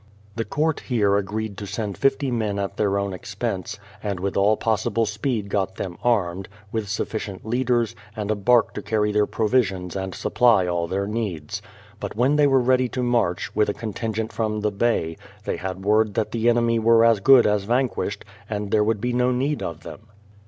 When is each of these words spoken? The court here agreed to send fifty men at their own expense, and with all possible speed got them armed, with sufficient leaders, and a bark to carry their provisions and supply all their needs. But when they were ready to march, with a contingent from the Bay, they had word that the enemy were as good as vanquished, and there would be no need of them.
The 0.35 0.45
court 0.45 0.79
here 0.79 1.15
agreed 1.15 1.59
to 1.59 1.67
send 1.67 1.95
fifty 1.95 2.31
men 2.31 2.57
at 2.57 2.75
their 2.75 2.97
own 2.97 3.13
expense, 3.13 3.77
and 4.01 4.19
with 4.19 4.35
all 4.35 4.57
possible 4.57 5.05
speed 5.05 5.47
got 5.47 5.75
them 5.75 5.95
armed, 6.03 6.49
with 6.71 6.89
sufficient 6.89 7.45
leaders, 7.45 7.95
and 8.15 8.31
a 8.31 8.35
bark 8.35 8.73
to 8.73 8.81
carry 8.81 9.11
their 9.11 9.27
provisions 9.27 9.95
and 9.95 10.15
supply 10.15 10.65
all 10.65 10.87
their 10.87 11.05
needs. 11.05 11.61
But 11.99 12.15
when 12.15 12.35
they 12.35 12.47
were 12.47 12.59
ready 12.61 12.89
to 12.89 13.03
march, 13.03 13.55
with 13.55 13.69
a 13.69 13.75
contingent 13.75 14.33
from 14.33 14.61
the 14.61 14.71
Bay, 14.71 15.17
they 15.45 15.57
had 15.57 15.85
word 15.85 16.15
that 16.15 16.31
the 16.31 16.49
enemy 16.49 16.79
were 16.79 17.05
as 17.05 17.19
good 17.19 17.45
as 17.45 17.65
vanquished, 17.65 18.25
and 18.49 18.71
there 18.71 18.83
would 18.83 19.01
be 19.01 19.13
no 19.13 19.31
need 19.31 19.61
of 19.61 19.83
them. 19.83 20.07